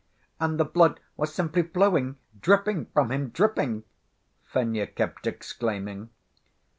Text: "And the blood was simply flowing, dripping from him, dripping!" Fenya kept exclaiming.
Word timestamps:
"And 0.39 0.59
the 0.59 0.65
blood 0.65 0.99
was 1.15 1.31
simply 1.31 1.61
flowing, 1.61 2.17
dripping 2.39 2.87
from 2.87 3.11
him, 3.11 3.29
dripping!" 3.29 3.83
Fenya 4.43 4.87
kept 4.87 5.27
exclaiming. 5.27 6.09